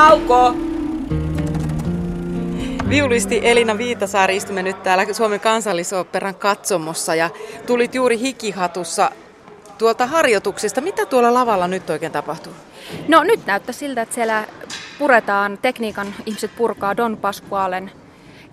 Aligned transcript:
Tauko! 0.00 0.54
Viulisti 2.88 3.40
Elina 3.42 3.78
Viitasaari 3.78 4.36
istumme 4.36 4.62
nyt 4.62 4.82
täällä 4.82 5.12
Suomen 5.12 5.40
kansallisoperan 5.40 6.34
katsomossa 6.34 7.14
ja 7.14 7.30
tulit 7.66 7.94
juuri 7.94 8.18
hikihatussa 8.18 9.10
tuolta 9.78 10.06
harjoituksesta. 10.06 10.80
Mitä 10.80 11.06
tuolla 11.06 11.34
lavalla 11.34 11.68
nyt 11.68 11.90
oikein 11.90 12.12
tapahtuu? 12.12 12.52
No 13.08 13.24
nyt 13.24 13.46
näyttää 13.46 13.72
siltä, 13.72 14.02
että 14.02 14.14
siellä 14.14 14.46
puretaan, 14.98 15.58
tekniikan 15.62 16.14
ihmiset 16.26 16.50
purkaa 16.56 16.96
Don 16.96 17.16
Pasqualen 17.16 17.90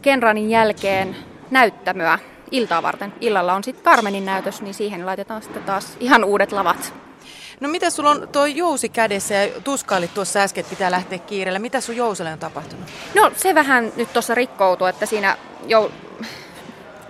Kenranin 0.01 0.49
jälkeen 0.49 1.15
näyttämöä 1.51 2.19
iltaa 2.51 2.83
varten. 2.83 3.13
Illalla 3.21 3.53
on 3.53 3.63
sitten 3.63 3.83
Carmenin 3.83 4.25
näytös, 4.25 4.61
niin 4.61 4.73
siihen 4.73 5.05
laitetaan 5.05 5.41
sitten 5.41 5.63
taas 5.63 5.97
ihan 5.99 6.23
uudet 6.23 6.51
lavat. 6.51 7.06
No 7.59 7.69
mitä 7.69 7.89
sulla 7.89 8.09
on 8.09 8.27
tuo 8.31 8.45
jousi 8.45 8.89
kädessä 8.89 9.33
ja 9.33 9.61
tuskailit 9.61 10.13
tuossa 10.13 10.39
äsken, 10.39 10.61
että 10.61 10.69
pitää 10.69 10.91
lähteä 10.91 11.17
kiireellä. 11.17 11.59
Mitä 11.59 11.81
sun 11.81 11.95
jouselle 11.95 12.33
on 12.33 12.39
tapahtunut? 12.39 12.85
No 13.15 13.31
se 13.35 13.55
vähän 13.55 13.91
nyt 13.95 14.13
tuossa 14.13 14.35
rikkoutuu, 14.35 14.87
että 14.87 15.05
siinä 15.05 15.37
jou... 15.67 15.91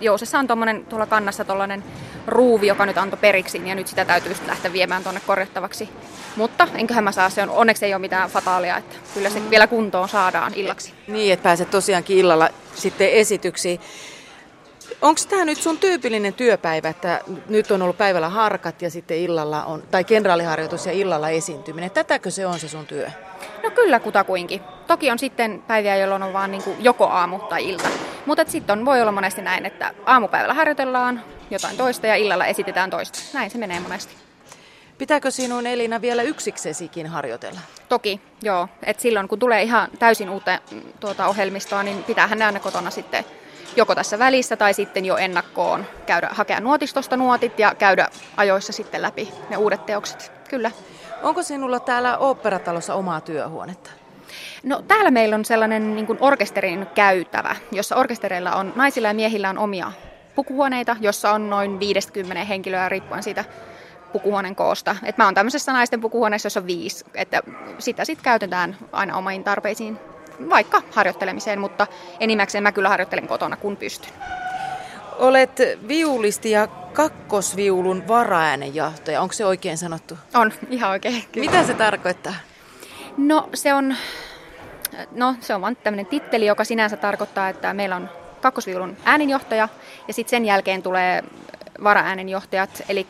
jousessa 0.00 0.38
on 0.38 0.46
tuommoinen 0.46 0.86
tuolla 0.86 1.06
kannassa 1.06 1.44
tuollainen 1.44 1.84
ruuvi, 2.26 2.66
joka 2.66 2.86
nyt 2.86 2.98
antoi 2.98 3.18
periksi, 3.18 3.62
ja 3.64 3.74
nyt 3.74 3.88
sitä 3.88 4.04
täytyy 4.04 4.36
lähteä 4.46 4.72
viemään 4.72 5.02
tuonne 5.02 5.20
korjattavaksi. 5.26 5.88
Mutta 6.36 6.68
enköhän 6.74 7.04
mä 7.04 7.12
saa, 7.12 7.30
se 7.30 7.42
on, 7.42 7.50
onneksi 7.50 7.86
ei 7.86 7.94
ole 7.94 8.00
mitään 8.00 8.30
fataalia, 8.30 8.76
että 8.76 8.96
kyllä 9.14 9.30
se 9.30 9.50
vielä 9.50 9.66
kuntoon 9.66 10.08
saadaan 10.08 10.52
illaksi. 10.54 10.92
Niin, 11.06 11.32
että 11.32 11.42
pääset 11.42 11.70
tosiaankin 11.70 12.18
illalla 12.18 12.48
sitten 12.74 13.10
esityksiin. 13.10 13.80
Onko 15.02 15.20
tämä 15.28 15.44
nyt 15.44 15.58
sun 15.58 15.78
tyypillinen 15.78 16.34
työpäivä, 16.34 16.88
että 16.88 17.20
nyt 17.48 17.70
on 17.70 17.82
ollut 17.82 17.98
päivällä 17.98 18.28
harkat 18.28 18.82
ja 18.82 18.90
sitten 18.90 19.16
illalla 19.16 19.64
on, 19.64 19.82
tai 19.90 20.04
kenraaliharjoitus 20.04 20.86
ja 20.86 20.92
illalla 20.92 21.28
esiintyminen? 21.28 21.90
Tätäkö 21.90 22.30
se 22.30 22.46
on 22.46 22.58
se 22.58 22.68
sun 22.68 22.86
työ? 22.86 23.10
No 23.62 23.70
kyllä 23.70 24.00
kutakuinkin. 24.00 24.60
Toki 24.86 25.10
on 25.10 25.18
sitten 25.18 25.62
päiviä, 25.66 25.96
jolloin 25.96 26.22
on 26.22 26.32
vaan 26.32 26.50
niin 26.50 26.62
joko 26.80 27.06
aamu 27.06 27.38
tai 27.38 27.68
ilta. 27.68 27.88
Mutta 28.26 28.44
sitten 28.48 28.84
voi 28.84 29.02
olla 29.02 29.12
monesti 29.12 29.42
näin, 29.42 29.66
että 29.66 29.94
aamupäivällä 30.06 30.54
harjoitellaan 30.54 31.22
jotain 31.50 31.76
toista 31.76 32.06
ja 32.06 32.16
illalla 32.16 32.46
esitetään 32.46 32.90
toista. 32.90 33.18
Näin 33.34 33.50
se 33.50 33.58
menee 33.58 33.80
monesti. 33.80 34.14
Pitääkö 34.98 35.30
sinun 35.30 35.66
Elina 35.66 36.00
vielä 36.00 36.22
yksiksesikin 36.22 37.06
harjoitella? 37.06 37.60
Toki, 37.88 38.20
joo. 38.42 38.68
Et 38.82 39.00
silloin 39.00 39.28
kun 39.28 39.38
tulee 39.38 39.62
ihan 39.62 39.88
täysin 39.98 40.30
uutta 40.30 40.58
mm, 40.70 40.82
tuota 41.00 41.26
ohjelmistoa, 41.26 41.82
niin 41.82 42.04
pitäähän 42.04 42.38
ne 42.38 42.44
aina 42.44 42.60
kotona 42.60 42.90
sitten 42.90 43.24
joko 43.76 43.94
tässä 43.94 44.18
välissä 44.18 44.56
tai 44.56 44.74
sitten 44.74 45.04
jo 45.04 45.16
ennakkoon 45.16 45.86
käydä, 46.06 46.28
hakea 46.32 46.60
nuotistosta 46.60 47.16
nuotit 47.16 47.58
ja 47.58 47.74
käydä 47.74 48.08
ajoissa 48.36 48.72
sitten 48.72 49.02
läpi 49.02 49.32
ne 49.50 49.56
uudet 49.56 49.86
teokset. 49.86 50.32
Kyllä. 50.50 50.70
Onko 51.22 51.42
sinulla 51.42 51.80
täällä 51.80 52.18
oopperatalossa 52.18 52.94
omaa 52.94 53.20
työhuonetta? 53.20 53.90
No 54.62 54.82
täällä 54.88 55.10
meillä 55.10 55.36
on 55.36 55.44
sellainen 55.44 55.94
niin 55.94 56.06
kuin 56.06 56.18
orkesterin 56.20 56.86
käytävä, 56.94 57.56
jossa 57.72 57.96
orkestereilla 57.96 58.52
on, 58.52 58.72
naisilla 58.76 59.08
ja 59.08 59.14
miehillä 59.14 59.50
on 59.50 59.58
omia 59.58 59.92
pukuhuoneita, 60.34 60.96
jossa 61.00 61.30
on 61.30 61.50
noin 61.50 61.80
50 61.80 62.44
henkilöä 62.44 62.88
riippuen 62.88 63.22
siitä 63.22 63.44
pukuhuoneen 64.12 64.54
koosta. 64.54 64.96
Et 65.04 65.18
mä 65.18 65.24
oon 65.24 65.34
tämmöisessä 65.34 65.72
naisten 65.72 66.00
pukuhuoneessa, 66.00 66.46
jossa 66.46 66.60
on 66.60 66.66
viisi, 66.66 67.04
että 67.14 67.42
sitä 67.78 68.04
sitten 68.04 68.24
käytetään 68.24 68.76
aina 68.92 69.16
omiin 69.16 69.44
tarpeisiin 69.44 69.98
vaikka 70.50 70.82
harjoittelemiseen, 70.92 71.60
mutta 71.60 71.86
enimmäkseen 72.20 72.62
mä 72.62 72.72
kyllä 72.72 72.88
harjoittelen 72.88 73.28
kotona, 73.28 73.56
kun 73.56 73.76
pystyn. 73.76 74.12
Olet 75.18 75.58
viulisti 75.88 76.50
ja 76.50 76.66
kakkosviulun 76.66 78.08
varaäänenjohtaja. 78.08 79.20
Onko 79.20 79.32
se 79.32 79.46
oikein 79.46 79.78
sanottu? 79.78 80.18
On, 80.34 80.52
ihan 80.70 80.90
oikein. 80.90 81.24
Kyllä. 81.32 81.50
Mitä 81.50 81.64
se 81.64 81.74
tarkoittaa? 81.74 82.34
No 83.16 83.48
se 83.54 83.74
on, 83.74 83.94
no, 85.12 85.34
se 85.40 85.54
on 85.54 85.60
vain 85.60 85.76
tämmöinen 85.76 86.06
titteli, 86.06 86.46
joka 86.46 86.64
sinänsä 86.64 86.96
tarkoittaa, 86.96 87.48
että 87.48 87.74
meillä 87.74 87.96
on 87.96 88.10
kakkosviulun 88.40 88.96
ääninjohtaja 89.04 89.68
ja 90.08 90.14
sitten 90.14 90.30
sen 90.30 90.44
jälkeen 90.44 90.82
tulee 90.82 91.24
varaäänenjohtajat, 91.84 92.82
eli 92.88 93.06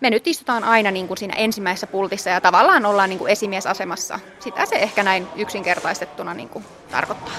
me 0.00 0.10
nyt 0.10 0.26
istutaan 0.26 0.64
aina 0.64 0.90
niin 0.90 1.08
kuin 1.08 1.18
siinä 1.18 1.34
ensimmäisessä 1.36 1.86
pultissa 1.86 2.30
ja 2.30 2.40
tavallaan 2.40 2.86
ollaan 2.86 3.08
niin 3.08 3.18
kuin 3.18 3.32
esimiesasemassa. 3.32 4.20
Sitä 4.40 4.66
se 4.66 4.76
ehkä 4.76 5.02
näin 5.02 5.26
yksinkertaistettuna 5.36 6.34
niin 6.34 6.48
kuin 6.48 6.64
tarkoittaa. 6.90 7.34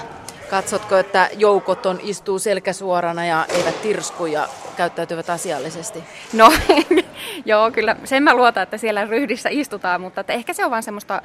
Katsotko, 0.50 0.96
että 0.96 1.28
joukot 1.36 1.86
on, 1.86 2.00
istuu 2.02 2.38
selkäsuorana 2.38 3.26
ja 3.26 3.46
eivät 3.48 3.82
tirsku 3.82 4.26
ja 4.26 4.48
käyttäytyvät 4.76 5.30
asiallisesti? 5.30 6.04
No 6.32 6.52
joo, 7.44 7.70
kyllä 7.70 7.96
sen 8.04 8.22
mä 8.22 8.34
luotan, 8.34 8.62
että 8.62 8.78
siellä 8.78 9.04
ryhdissä 9.04 9.48
istutaan, 9.52 10.00
mutta 10.00 10.20
että 10.20 10.32
ehkä 10.32 10.52
se 10.52 10.64
on 10.64 10.70
vain 10.70 10.82
semmoista 10.82 11.22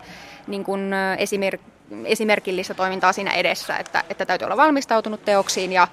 niin 0.48 0.64
kuin 0.64 0.92
esimerk- 1.18 1.62
esimerkillistä 2.06 2.74
toimintaa 2.74 3.14
siinä 3.14 3.32
edessä, 3.32 3.78
että, 3.78 4.04
että 4.10 4.26
täytyy 4.26 4.46
olla 4.46 4.58
valmistautunut 4.58 5.26
teoksiin 5.26 5.72
ja 5.72 5.88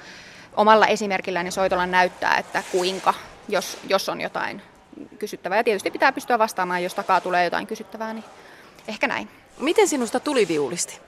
omalla 0.56 0.86
esimerkillään 0.86 1.46
ja 1.46 1.52
soitolla 1.52 1.86
näyttää, 1.86 2.36
että 2.36 2.62
kuinka, 2.72 3.14
jos, 3.48 3.78
jos 3.88 4.08
on 4.08 4.20
jotain 4.20 4.62
kysyttävää. 5.18 5.58
Ja 5.58 5.64
tietysti 5.64 5.90
pitää 5.90 6.12
pystyä 6.12 6.38
vastaamaan, 6.38 6.82
jos 6.82 6.94
takaa 6.94 7.20
tulee 7.20 7.44
jotain 7.44 7.66
kysyttävää, 7.66 8.14
niin 8.14 8.24
ehkä 8.88 9.06
näin. 9.06 9.28
Miten 9.58 9.88
sinusta 9.88 10.20
tuli 10.20 10.48
viulisti? 10.48 11.00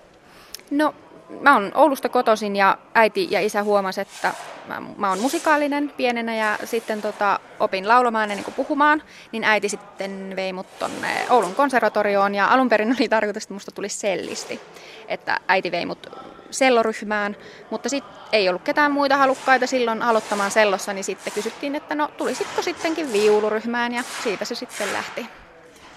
No, 0.70 0.94
mä 1.40 1.52
oon 1.52 1.72
Oulusta 1.74 2.08
kotoisin 2.08 2.56
ja 2.56 2.78
äiti 2.94 3.28
ja 3.30 3.40
isä 3.40 3.62
huomasi, 3.62 4.00
että 4.00 4.34
mä, 4.68 4.82
mä 4.96 5.08
oon 5.08 5.18
musikaalinen 5.18 5.92
pienenä 5.96 6.36
ja 6.36 6.58
sitten 6.64 7.02
tota, 7.02 7.40
opin 7.60 7.88
laulamaan 7.88 8.30
ennen 8.30 8.44
kuin 8.44 8.54
puhumaan, 8.54 9.02
niin 9.32 9.44
äiti 9.44 9.68
sitten 9.68 10.32
vei 10.36 10.52
mut 10.52 10.78
tonne 10.78 11.26
Oulun 11.30 11.54
konservatorioon 11.54 12.34
ja 12.34 12.48
alun 12.48 12.68
perin 12.68 12.96
oli 13.00 13.08
tarkoitus, 13.08 13.42
että 13.42 13.54
musta 13.54 13.70
tulisi 13.70 13.98
sellisti. 13.98 14.60
Että 15.08 15.40
äiti 15.48 15.70
vei 15.70 15.86
mut 15.86 16.06
selloryhmään, 16.50 17.36
mutta 17.70 17.88
sitten 17.88 18.14
ei 18.32 18.48
ollut 18.48 18.62
ketään 18.62 18.92
muita 18.92 19.16
halukkaita 19.16 19.66
silloin 19.66 20.02
aloittamaan 20.02 20.50
sellossa, 20.50 20.92
niin 20.92 21.04
sitten 21.04 21.32
kysyttiin, 21.32 21.74
että 21.74 21.94
no 21.94 22.08
tulisitko 22.08 22.62
sittenkin 22.62 23.12
viuluryhmään 23.12 23.94
ja 23.94 24.02
siitä 24.22 24.44
se 24.44 24.54
sitten 24.54 24.92
lähti. 24.92 25.26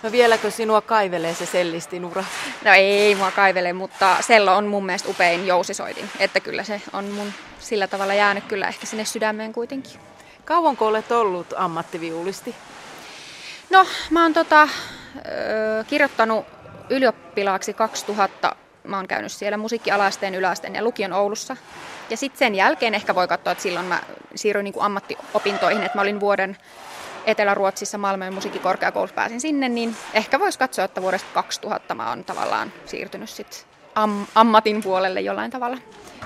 No 0.04 0.12
vieläkö 0.12 0.52
sinua 0.52 0.82
kaivelee 0.82 1.34
se 1.34 1.46
sellistin 1.46 2.06
ura? 2.06 2.24
No 2.66 2.74
ei 2.74 3.16
mua 3.16 3.32
kaivele, 3.32 3.74
mutta 3.74 4.18
sello 4.22 4.56
on 4.56 4.66
mun 4.66 4.86
mielestä 4.86 5.10
upein 5.10 5.48
jousisoitin. 5.48 6.10
Että 6.20 6.40
kyllä 6.40 6.64
se 6.64 6.82
on 6.94 7.06
mun 7.06 7.34
sillä 7.60 7.88
tavalla 7.88 8.14
jäänyt 8.14 8.44
kyllä 8.44 8.68
ehkä 8.68 8.86
sinne 8.86 9.06
sydämeen 9.06 9.54
kuitenkin. 9.54 10.00
Kauanko 10.46 10.88
olet 10.88 11.12
ollut 11.12 11.54
ammattiviulisti? 11.58 12.56
No 13.70 13.86
mä 14.10 14.24
oon 14.24 14.34
tota, 14.34 14.70
kirjoittanut 15.88 16.46
ylioppilaaksi 16.90 17.74
2000 17.74 18.56
mä 18.88 18.98
oon 18.98 19.08
käynyt 19.08 19.32
siellä 19.32 19.58
musiikkialasteen, 19.58 20.36
yläasteen 20.36 20.76
ja 20.76 20.84
lukion 20.84 21.14
Oulussa. 21.14 21.58
Ja 22.10 22.18
sitten 22.18 22.40
sen 22.40 22.56
jälkeen 22.56 22.96
ehkä 22.96 23.16
voi 23.16 23.28
katsoa, 23.28 23.52
että 23.52 23.62
silloin 23.62 23.86
mä 23.86 24.02
siirryin 24.36 24.64
niin 24.64 24.74
kuin 24.74 24.84
ammattiopintoihin, 24.84 25.84
että 25.84 25.98
mä 25.98 26.02
olin 26.02 26.20
vuoden 26.20 26.58
Etelä-Ruotsissa 27.26 27.98
Malmön 27.98 28.34
musiikkikorkeakoulussa 28.34 29.16
pääsin 29.16 29.42
sinne, 29.42 29.70
niin 29.70 29.96
ehkä 30.14 30.40
voisi 30.40 30.60
katsoa, 30.60 30.86
että 30.86 31.02
vuodesta 31.02 31.30
2000 31.34 31.96
mä 31.96 32.10
oon 32.10 32.24
tavallaan 32.24 32.74
siirtynyt 32.86 33.30
sit 33.30 33.68
am- 33.96 34.26
ammatin 34.36 34.84
puolelle 34.84 35.22
jollain 35.22 35.52
tavalla. 35.52 35.78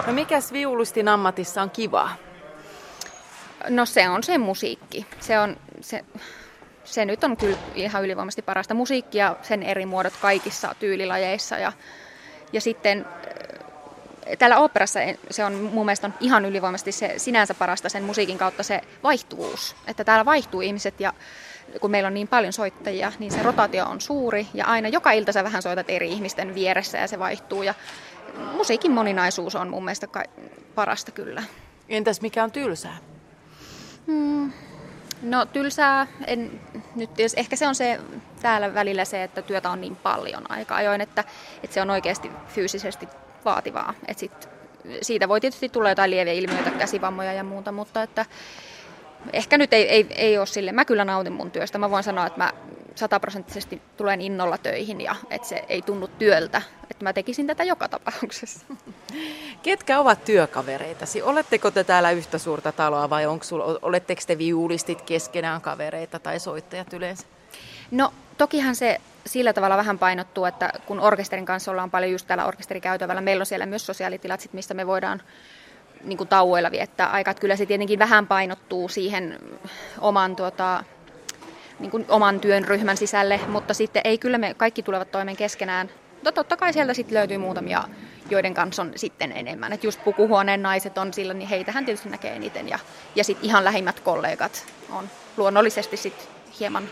No 0.08 0.14
mikäs 0.14 0.54
viulustin 0.54 1.08
ammatissa 1.08 1.62
on 1.62 1.70
kivaa? 1.70 2.16
No 3.70 3.86
se 3.86 4.10
on 4.10 4.24
se 4.24 4.38
musiikki. 4.38 5.06
Se 5.20 5.40
on 5.40 5.58
se, 5.82 6.06
se 6.84 7.06
nyt 7.06 7.24
on 7.24 7.38
kyllä 7.38 7.58
ihan 7.76 8.06
ylivoimaisesti 8.06 8.42
parasta 8.42 8.74
musiikkia, 8.74 9.36
sen 9.42 9.64
eri 9.64 9.86
muodot 9.86 10.14
kaikissa 10.22 10.76
tyylilajeissa 10.80 11.58
ja 11.58 11.72
ja 12.54 12.62
sitten 12.62 13.06
äh, 13.06 14.38
täällä 14.40 14.60
oopperassa 14.60 15.00
se 15.30 15.46
on 15.46 15.54
mun 15.54 15.86
mielestä 15.86 16.08
on 16.08 16.14
ihan 16.20 16.46
ylivoimaisesti 16.46 16.92
se 16.92 17.14
sinänsä 17.18 17.54
parasta 17.54 17.90
sen 17.90 18.04
musiikin 18.04 18.38
kautta 18.38 18.64
se 18.64 18.82
vaihtuvuus. 19.04 19.76
Että 19.88 20.04
täällä 20.04 20.26
vaihtuu 20.26 20.62
ihmiset 20.62 21.00
ja 21.00 21.14
kun 21.82 21.92
meillä 21.92 22.08
on 22.08 22.14
niin 22.14 22.28
paljon 22.28 22.54
soittajia, 22.54 23.12
niin 23.20 23.32
se 23.32 23.44
rotaatio 23.44 23.86
on 23.86 24.02
suuri 24.02 24.48
ja 24.54 24.66
aina 24.66 24.88
joka 24.88 25.12
ilta 25.12 25.32
sä 25.32 25.44
vähän 25.44 25.62
soitat 25.62 25.90
eri 25.90 26.12
ihmisten 26.12 26.56
vieressä 26.56 26.98
ja 26.98 27.08
se 27.08 27.20
vaihtuu. 27.20 27.64
Ja 27.64 27.74
musiikin 28.54 28.92
moninaisuus 28.92 29.56
on 29.56 29.70
mun 29.70 29.86
mielestä 29.86 30.08
parasta 30.76 31.12
kyllä. 31.12 31.44
Entäs 31.90 32.22
mikä 32.22 32.44
on 32.44 32.52
tylsää? 32.52 32.98
Hmm. 34.08 34.52
No 35.22 35.46
tylsää, 35.46 36.08
en, 36.28 36.62
nyt 36.96 37.10
ehkä 37.38 37.56
se 37.56 37.68
on 37.68 37.76
se 37.76 38.00
täällä 38.42 38.74
välillä 38.74 39.06
se, 39.06 39.24
että 39.24 39.42
työtä 39.42 39.70
on 39.70 39.82
niin 39.82 39.96
paljon 39.96 40.52
aika 40.52 40.76
ajoin, 40.76 41.02
että, 41.02 41.24
että 41.64 41.74
se 41.74 41.82
on 41.82 41.90
oikeasti 41.90 42.32
fyysisesti 42.48 43.08
vaativaa. 43.46 43.94
Et 44.08 44.18
sit, 44.18 44.50
siitä 45.02 45.28
voi 45.28 45.42
tietysti 45.42 45.70
tulla 45.70 45.90
jotain 45.90 46.12
lieviä 46.12 46.34
ilmiöitä, 46.34 46.72
käsivammoja 46.72 47.34
ja 47.34 47.44
muuta, 47.44 47.72
mutta 47.72 48.04
että 48.04 48.26
ehkä 49.34 49.58
nyt 49.58 49.74
ei, 49.74 49.90
ei, 49.90 50.08
ei 50.16 50.38
ole 50.38 50.46
sille. 50.46 50.72
Mä 50.72 50.86
kyllä 50.86 51.06
nautin 51.06 51.34
mun 51.34 51.52
työstä. 51.52 51.78
Mä 51.78 51.92
voin 51.92 52.04
sanoa, 52.04 52.28
että 52.28 52.40
mä 52.40 52.54
sataprosenttisesti 52.96 53.82
tulen 53.98 54.22
innolla 54.22 54.58
töihin 54.58 55.02
ja 55.02 55.16
että 55.30 55.48
se 55.48 55.66
ei 55.70 55.82
tunnu 55.82 56.08
työltä. 56.08 56.62
Että 56.92 57.04
mä 57.04 57.14
tekisin 57.14 57.48
tätä 57.48 57.64
joka 57.64 57.88
tapauksessa. 57.88 58.66
Ketkä 59.64 60.00
ovat 60.00 60.26
työkavereitasi? 60.26 61.22
Oletteko 61.22 61.72
te 61.72 61.84
täällä 61.84 62.12
yhtä 62.12 62.38
suurta 62.38 62.72
taloa 62.72 63.10
vai 63.10 63.26
onko 63.26 63.44
sul, 63.44 63.62
oletteko 63.82 64.22
te 64.28 64.38
viulistit 64.38 65.02
keskenään 65.02 65.62
kavereita 65.62 66.20
tai 66.20 66.40
soittajat 66.40 66.94
yleensä? 66.94 67.26
No 67.92 68.14
tokihan 68.38 68.76
se 68.76 69.02
sillä 69.26 69.54
tavalla 69.54 69.78
vähän 69.78 70.00
painottuu, 70.00 70.46
että 70.46 70.70
kun 70.86 71.00
orkesterin 71.00 71.46
kanssa 71.46 71.72
ollaan 71.72 71.92
paljon 71.92 72.12
just 72.12 72.28
täällä 72.28 72.46
orkesterikäytävällä, 72.46 73.22
meillä 73.22 73.42
on 73.42 73.46
siellä 73.46 73.66
myös 73.66 73.86
sosiaalitilat, 73.86 74.42
sit, 74.42 74.54
mistä 74.54 74.74
me 74.74 74.88
voidaan 74.88 75.22
niin 76.04 76.18
kuin 76.18 76.28
tauoilla 76.28 76.72
viettää 76.72 77.08
aikaa. 77.08 77.34
Kyllä 77.34 77.56
se 77.56 77.66
tietenkin 77.66 78.00
vähän 78.00 78.28
painottuu 78.28 78.90
siihen 78.90 79.40
oman, 80.00 80.36
tuota, 80.36 80.84
niin 81.80 81.92
kuin 81.92 82.06
oman 82.10 82.40
työn 82.40 82.64
ryhmän 82.64 82.98
sisälle, 82.98 83.40
mutta 83.48 83.74
sitten 83.74 84.02
ei 84.06 84.18
kyllä 84.18 84.38
me 84.38 84.54
kaikki 84.54 84.84
tulevat 84.84 85.12
toimeen 85.12 85.38
keskenään. 85.38 85.90
Mutta 86.22 86.32
totta 86.32 86.58
kai 86.58 86.74
sieltä 86.74 86.94
sitten 86.94 87.16
löytyy 87.16 87.38
muutamia, 87.38 87.84
joiden 88.30 88.54
kanssa 88.54 88.82
on 88.82 88.92
sitten 88.96 89.32
enemmän. 89.32 89.74
Että 89.74 89.88
just 89.88 90.04
pukuhuoneen 90.04 90.62
naiset 90.62 90.98
on 90.98 91.14
sillä, 91.14 91.34
niin 91.34 91.50
heitähän 91.50 91.86
tietysti 91.86 92.10
näkee 92.10 92.36
eniten. 92.36 92.70
Ja, 92.70 92.80
ja 93.16 93.24
sitten 93.24 93.46
ihan 93.46 93.64
lähimmät 93.64 94.00
kollegat 94.00 94.66
on 94.92 95.10
luonnollisesti 95.38 95.98
sitten 95.98 96.28
hieman, 96.60 96.90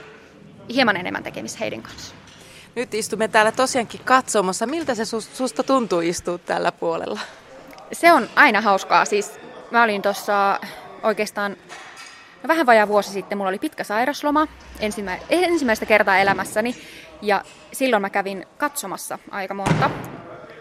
hieman 0.73 0.97
enemmän 0.97 1.23
tekemistä 1.23 1.59
heidän 1.59 1.81
kanssa. 1.81 2.15
Nyt 2.75 2.93
istumme 2.93 3.27
täällä 3.27 3.51
tosiaankin 3.51 4.01
katsomassa. 4.05 4.65
Miltä 4.65 4.95
se 4.95 5.05
susta 5.33 5.63
tuntuu 5.63 5.99
istua 5.99 6.37
tällä 6.37 6.71
puolella? 6.71 7.19
Se 7.91 8.11
on 8.11 8.29
aina 8.35 8.61
hauskaa. 8.61 9.05
Siis 9.05 9.39
mä 9.71 9.83
olin 9.83 10.01
tuossa 10.01 10.59
oikeastaan 11.03 11.57
no 12.43 12.47
vähän 12.47 12.65
vajaa 12.65 12.87
vuosi 12.87 13.09
sitten, 13.09 13.37
mulla 13.37 13.49
oli 13.49 13.59
pitkä 13.59 13.83
sairasloma 13.83 14.47
ensimmä, 14.79 15.17
ensimmäistä 15.29 15.85
kertaa 15.85 16.17
elämässäni. 16.17 16.75
Ja 17.21 17.43
silloin 17.71 18.01
mä 18.01 18.09
kävin 18.09 18.47
katsomassa 18.57 19.19
aika 19.31 19.53
monta 19.53 19.89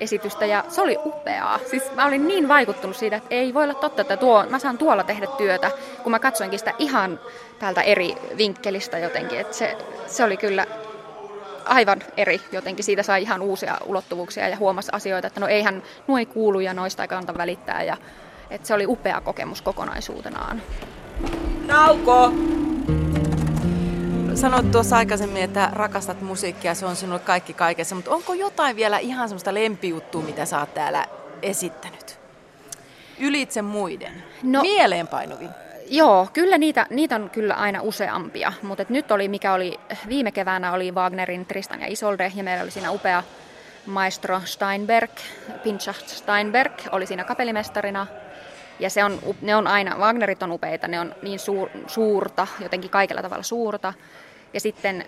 esitystä 0.00 0.46
ja 0.46 0.64
se 0.68 0.80
oli 0.80 0.98
upeaa. 1.04 1.58
Siis 1.70 1.82
mä 1.94 2.06
olin 2.06 2.28
niin 2.28 2.48
vaikuttunut 2.48 2.96
siitä, 2.96 3.16
että 3.16 3.34
ei 3.34 3.54
voi 3.54 3.64
olla 3.64 3.74
totta, 3.74 4.02
että 4.02 4.16
tuo, 4.16 4.46
mä 4.50 4.58
saan 4.58 4.78
tuolla 4.78 5.04
tehdä 5.04 5.26
työtä, 5.26 5.70
kun 6.02 6.12
mä 6.12 6.18
katsoinkin 6.18 6.58
sitä 6.58 6.74
ihan 6.78 7.20
täältä 7.58 7.82
eri 7.82 8.14
vinkkelistä 8.36 8.98
jotenkin. 8.98 9.40
Että 9.40 9.56
se, 9.56 9.76
se 10.06 10.24
oli 10.24 10.36
kyllä 10.36 10.66
aivan 11.64 11.98
eri 12.16 12.40
jotenkin. 12.52 12.84
Siitä 12.84 13.02
sai 13.02 13.22
ihan 13.22 13.42
uusia 13.42 13.78
ulottuvuuksia 13.86 14.48
ja 14.48 14.56
huomasi 14.56 14.88
asioita, 14.92 15.26
että 15.26 15.40
no 15.40 15.48
eihän, 15.48 15.82
nuo 16.06 16.18
ei 16.18 16.26
kuulu 16.26 16.60
ja 16.60 16.74
noista 16.74 17.02
ei 17.02 17.08
kannata 17.08 17.38
välittää. 17.38 17.82
Ja, 17.82 17.96
että 18.50 18.68
se 18.68 18.74
oli 18.74 18.86
upea 18.86 19.20
kokemus 19.20 19.62
kokonaisuutenaan. 19.62 20.62
Nauko! 21.66 22.32
Sanoit 24.40 24.70
tuossa 24.70 24.96
aikaisemmin, 24.96 25.42
että 25.42 25.68
rakastat 25.72 26.20
musiikkia, 26.20 26.74
se 26.74 26.86
on 26.86 26.96
sinulle 26.96 27.18
kaikki 27.20 27.54
kaikessa, 27.54 27.94
mutta 27.94 28.10
onko 28.10 28.34
jotain 28.34 28.76
vielä 28.76 28.98
ihan 28.98 29.28
semmoista 29.28 29.54
lempijuttua, 29.54 30.22
mitä 30.22 30.44
sä 30.44 30.60
oot 30.60 30.74
täällä 30.74 31.06
esittänyt? 31.42 32.18
Ylitse 33.20 33.62
muiden. 33.62 34.22
No, 34.42 34.62
Mieleenpainuvin. 34.62 35.50
Joo, 35.90 36.28
kyllä 36.32 36.58
niitä, 36.58 36.86
niitä 36.90 37.14
on 37.14 37.30
kyllä 37.30 37.54
aina 37.54 37.82
useampia, 37.82 38.52
mutta 38.62 38.84
nyt 38.88 39.10
oli, 39.10 39.28
mikä 39.28 39.52
oli 39.52 39.80
viime 40.08 40.32
keväänä, 40.32 40.72
oli 40.72 40.92
Wagnerin 40.92 41.46
Tristan 41.46 41.80
ja 41.80 41.86
Isolde, 41.86 42.32
ja 42.34 42.44
meillä 42.44 42.62
oli 42.62 42.70
siinä 42.70 42.90
upea 42.90 43.22
maestro 43.86 44.40
Steinberg, 44.44 45.10
Pinchach 45.62 46.06
Steinberg, 46.06 46.72
oli 46.92 47.06
siinä 47.06 47.24
kapellimestarina, 47.24 48.06
ja 48.80 48.90
se 48.90 49.04
on, 49.04 49.18
ne 49.42 49.56
on 49.56 49.66
aina, 49.66 49.96
Wagnerit 49.96 50.42
on 50.42 50.52
upeita, 50.52 50.88
ne 50.88 51.00
on 51.00 51.14
niin 51.22 51.38
suur, 51.38 51.68
suurta, 51.86 52.46
jotenkin 52.60 52.90
kaikella 52.90 53.22
tavalla 53.22 53.42
suurta, 53.42 53.94
ja 54.54 54.60
sitten 54.60 55.04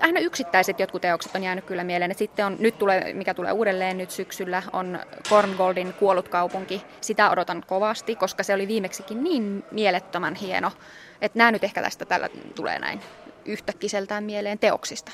aina 0.00 0.20
yksittäiset 0.20 0.80
jotkut 0.80 1.02
teokset 1.02 1.34
on 1.34 1.42
jäänyt 1.42 1.64
kyllä 1.64 1.84
mieleen. 1.84 2.10
Et 2.10 2.18
sitten 2.18 2.46
on, 2.46 2.56
nyt 2.58 2.78
tulee, 2.78 3.12
mikä 3.12 3.34
tulee 3.34 3.52
uudelleen 3.52 3.98
nyt 3.98 4.10
syksyllä, 4.10 4.62
on 4.72 4.98
Korngoldin 5.28 5.92
Kuollut 5.92 6.28
kaupunki. 6.28 6.82
Sitä 7.00 7.30
odotan 7.30 7.64
kovasti, 7.66 8.16
koska 8.16 8.42
se 8.42 8.54
oli 8.54 8.68
viimeksikin 8.68 9.24
niin 9.24 9.64
mielettömän 9.70 10.34
hieno. 10.34 10.72
Että 11.20 11.38
nämä 11.38 11.52
nyt 11.52 11.64
ehkä 11.64 11.82
tästä 11.82 12.04
tällä 12.04 12.28
tulee 12.54 12.78
näin 12.78 13.00
yhtäkkiseltään 13.44 14.24
mieleen 14.24 14.58
teoksista. 14.58 15.12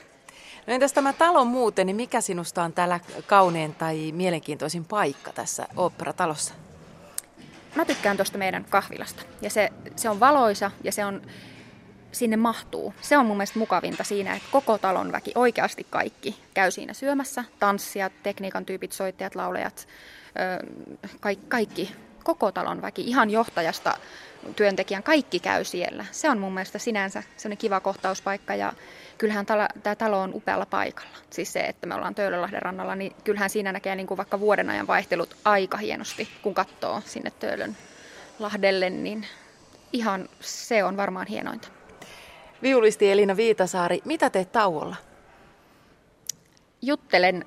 No 0.67 0.75
entäs 0.75 0.93
tämä 0.93 1.12
talo 1.12 1.44
muuten, 1.44 1.87
niin 1.87 1.96
mikä 1.96 2.20
sinusta 2.20 2.62
on 2.62 2.73
täällä 2.73 3.00
kaunein 3.26 3.75
tai 3.75 4.12
mielenkiintoisin 4.12 4.85
paikka 4.85 5.32
tässä 5.32 5.69
oopperatalossa? 5.76 6.55
Mä 7.75 7.85
tykkään 7.85 8.17
tuosta 8.17 8.38
meidän 8.38 8.64
kahvilasta. 8.70 9.23
Ja 9.43 9.50
se, 9.50 9.70
se 9.96 10.11
on 10.11 10.20
valoisa 10.20 10.70
ja 10.85 10.93
se 10.93 11.05
on 11.05 11.23
sinne 12.12 12.37
mahtuu. 12.37 12.95
Se 13.01 13.19
on 13.19 13.27
mun 13.27 13.37
mielestä 13.37 13.59
mukavinta 13.59 14.05
siinä, 14.05 14.35
että 14.35 14.49
koko 14.53 14.79
talon 14.79 15.12
väki, 15.12 15.33
oikeasti 15.35 15.87
kaikki, 15.91 16.39
käy 16.55 16.71
siinä 16.71 16.93
syömässä. 16.93 17.45
Tanssijat, 17.59 18.12
tekniikan 18.23 18.65
tyypit, 18.65 18.93
soittajat, 18.93 19.35
laulajat, 19.35 19.89
kaikki, 21.21 21.47
kaikki, 21.49 21.95
koko 22.25 22.53
talon 22.53 22.83
väki, 22.83 23.03
ihan 23.03 23.31
johtajasta 23.31 23.99
työntekijän, 24.57 25.03
kaikki 25.03 25.41
käy 25.41 25.65
siellä. 25.65 26.05
Se 26.11 26.31
on 26.31 26.39
mun 26.39 26.55
mielestä 26.55 26.79
sinänsä 26.79 27.23
sellainen 27.37 27.59
kiva 27.59 27.81
kohtauspaikka 27.81 28.55
ja 28.55 28.73
kyllähän 29.19 29.47
tämä 29.83 29.97
talo 29.99 30.21
on 30.21 30.35
upealla 30.35 30.67
paikalla. 30.67 31.17
Siis 31.31 31.53
se, 31.53 31.61
että 31.61 31.87
me 31.87 31.95
ollaan 31.95 32.15
Töölönlahden 32.15 32.63
rannalla, 32.63 32.95
niin 32.95 33.13
kyllähän 33.25 33.51
siinä 33.51 33.73
näkee 33.73 33.95
niin 33.95 34.06
kuin 34.06 34.19
vaikka 34.19 34.41
vuoden 34.41 34.71
ajan 34.71 34.87
vaihtelut 34.87 35.37
aika 35.45 35.77
hienosti, 35.77 36.29
kun 36.43 36.55
katsoo 36.55 37.03
sinne 37.06 37.31
Töölön 37.31 37.77
lahdelle, 38.39 38.91
niin 38.91 39.27
ihan 39.93 40.29
se 40.41 40.85
on 40.85 40.97
varmaan 40.97 41.27
hienointa. 41.27 41.69
Viulisti 42.62 43.11
Elina 43.11 43.37
Viitasaari, 43.37 44.01
mitä 44.05 44.31
teet 44.31 44.53
tauolla? 44.53 44.97
Juttelen 46.83 47.45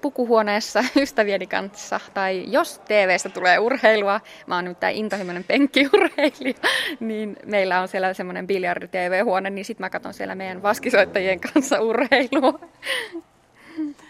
pukuhuoneessa 0.00 0.84
ystävieni 1.02 1.46
kanssa, 1.46 2.00
tai 2.14 2.44
jos 2.46 2.78
TVstä 2.78 3.28
tulee 3.28 3.58
urheilua, 3.58 4.20
mä 4.46 4.54
oon 4.54 4.64
nimittäin 4.64 4.96
intohimoinen 4.96 5.44
penkkiurheilija, 5.44 6.54
niin 7.00 7.36
meillä 7.46 7.80
on 7.80 7.88
siellä 7.88 8.14
semmoinen 8.14 8.46
biljardi-TV-huone, 8.46 9.50
niin 9.50 9.64
sit 9.64 9.78
mä 9.78 9.90
katson 9.90 10.14
siellä 10.14 10.34
meidän 10.34 10.62
vaskisoittajien 10.62 11.40
kanssa 11.40 11.80
urheilua. 11.80 12.60